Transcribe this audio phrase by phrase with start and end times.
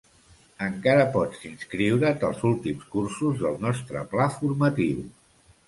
[0.67, 5.09] Encara pots inscriure't als últims cursos del nostre pla formatiu.